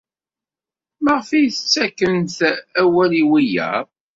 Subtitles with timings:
[1.03, 2.39] Maɣef ay tettakfemt
[2.81, 3.87] awal i wiyaḍ?